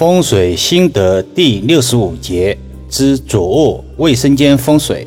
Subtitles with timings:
[0.00, 2.56] 风水心得第六十五节
[2.88, 5.06] 之主卧卫生间风水。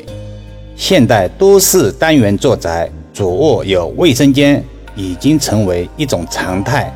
[0.76, 4.62] 现代都市单元住宅，主卧有卫生间
[4.94, 6.94] 已经成为一种常态。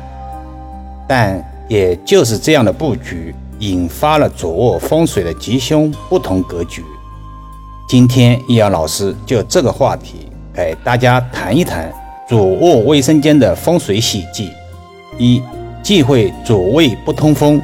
[1.09, 6.81] 但也就是这样的布局，引发了主卧风水的吉凶不同格局。
[7.89, 11.93] 今天易遥老师就这个话题给大家谈一谈
[12.29, 14.51] 主卧卫生间的风水喜忌。
[15.17, 15.43] 一
[15.83, 17.61] 忌讳主卫不通风。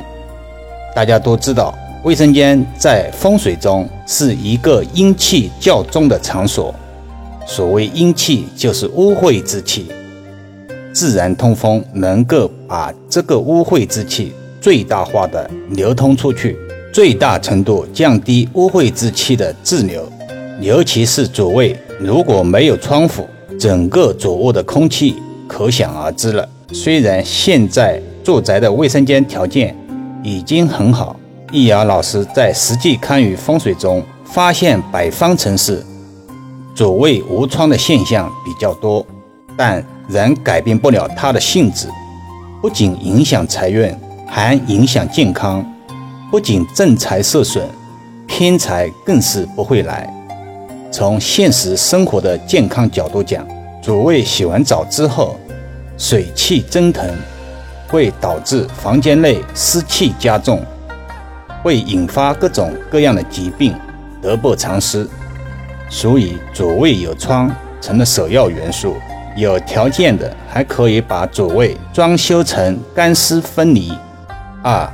[0.96, 6.74] 大家都知道，卫生间在风水中是一个阴气较重的场所。
[7.46, 9.88] 所谓阴气，就是污秽之气。
[10.94, 16.58] 自然通风能够把这个污秽之气最大化的流通出去，
[16.94, 20.10] 最大程度降低污秽之气的滞留。
[20.62, 23.28] 尤其是主卫如果没有窗户，
[23.60, 26.48] 整个主卧的空气可想而知了。
[26.72, 29.76] 虽然现在住宅的卫生间条件，
[30.26, 31.16] 已经很好。
[31.52, 35.86] 易遥老师在实际看与风水中发现，北方城市
[36.74, 39.06] 主卫无窗的现象比较多，
[39.56, 41.88] 但仍改变不了它的性质。
[42.60, 43.96] 不仅影响财运，
[44.28, 45.64] 还影响健康。
[46.32, 47.64] 不仅正财受损，
[48.26, 50.12] 偏财更是不会来。
[50.92, 53.48] 从现实生活的健康角度讲，
[53.80, 55.36] 主卫洗完澡之后，
[56.00, 57.08] 水汽蒸腾。
[57.88, 60.64] 会导致房间内湿气加重，
[61.64, 63.74] 会引发各种各样的疾病，
[64.22, 65.08] 得不偿失。
[65.90, 68.96] 所以，主卫有窗成了首要元素。
[69.38, 73.92] 有条件的，还可以把主卫装修成干湿分离。
[74.64, 74.90] 二，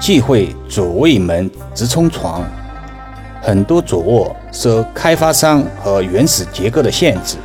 [0.00, 2.44] 忌讳主卫门直冲床。
[3.42, 7.36] 很多主卧受开发商和原始结构的限制，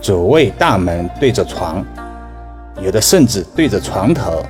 [0.00, 1.84] 主卫大门对着床。
[2.80, 4.42] 有的甚至对着床头。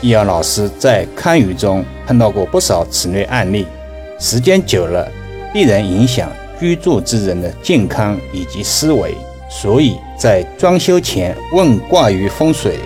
[0.00, 3.66] 易遥老师在堪舆中碰到过不少此类案例，
[4.18, 5.08] 时间久了
[5.52, 9.14] 必然影响居住之人的健康以及思维。
[9.48, 12.78] 所以在装修前问卦于风水，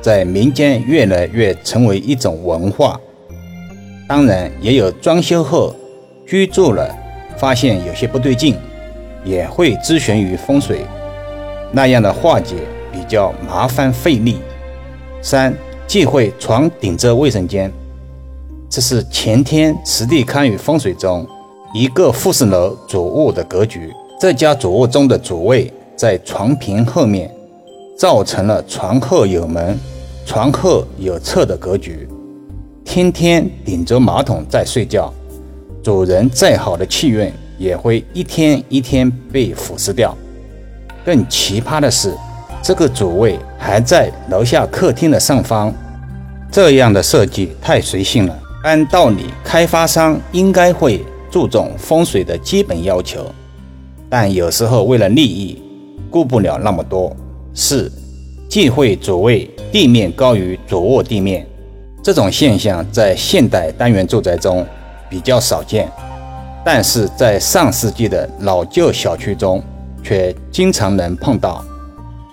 [0.00, 2.98] 在民间越来越成为一种文化。
[4.08, 5.74] 当然，也有装修后
[6.26, 6.88] 居住了
[7.36, 8.56] 发现有些不对劲，
[9.24, 10.80] 也会咨询于风水，
[11.70, 12.56] 那样的化解。
[13.06, 14.38] 比较麻烦费力。
[15.22, 15.54] 三
[15.86, 17.72] 忌讳床顶着卫生间，
[18.68, 21.24] 这是前天实地堪舆风水中
[21.72, 23.92] 一个复式楼主卧的格局。
[24.20, 27.30] 这家主卧中的主卫在床屏后面，
[27.96, 29.78] 造成了床后有门、
[30.24, 32.08] 床后有侧的格局。
[32.84, 35.12] 天天顶着马桶在睡觉，
[35.80, 40.12] 主人再好的气运也会一天一天被腐蚀掉。
[41.04, 42.12] 更奇葩的是。
[42.66, 45.72] 这个主卫还在楼下客厅的上方，
[46.50, 48.36] 这样的设计太随性了。
[48.64, 53.24] 按道理，开发商应该会注重风水的基本要求，
[54.10, 55.62] 但有时候为了利益，
[56.10, 57.14] 顾不了那么多。
[57.54, 57.88] 四，
[58.48, 61.46] 忌讳主卫地面高于主卧地面，
[62.02, 64.66] 这种现象在现代单元住宅中
[65.08, 65.88] 比较少见，
[66.64, 69.62] 但是在上世纪的老旧小区中
[70.02, 71.64] 却经常能碰到。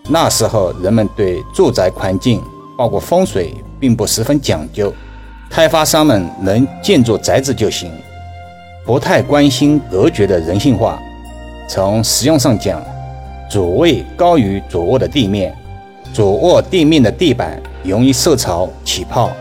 [0.09, 2.41] 那时候人们对住宅环境，
[2.77, 4.93] 包括风水，并不十分讲究，
[5.49, 7.89] 开发商们能建筑宅子就行，
[8.85, 10.99] 不太关心格局的人性化。
[11.69, 12.83] 从实用上讲，
[13.49, 15.55] 主卫高于主卧的地面，
[16.13, 19.31] 主卧地面的地板容易受潮起泡，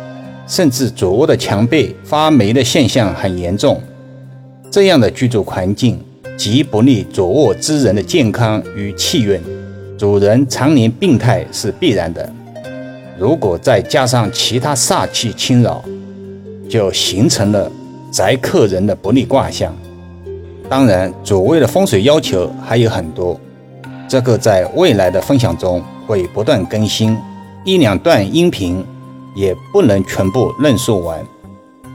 [0.46, 3.82] 甚至主卧的墙壁发霉的现象很严重。
[4.70, 6.00] 这样的居住环境
[6.38, 9.40] 极不利主卧之人的健康与气运。
[10.02, 12.28] 主人常年病态是必然的，
[13.16, 15.80] 如果再加上其他煞气侵扰，
[16.68, 17.70] 就形成了
[18.10, 19.72] 宅客人的不利卦象。
[20.68, 23.40] 当然，主位的风水要求还有很多，
[24.08, 27.16] 这个在未来的分享中会不断更新，
[27.64, 28.84] 一两段音频
[29.36, 31.24] 也不能全部论述完。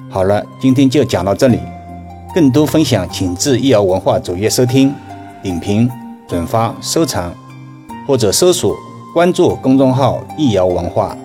[0.10, 1.60] 好了，今天就讲到这里，
[2.34, 4.96] 更多分享请至易瑶文化主页收听、
[5.44, 5.92] 点评、
[6.26, 7.36] 转发、收藏。
[8.08, 8.74] 或者搜索
[9.14, 11.16] 关注公众号“易瑶文化”。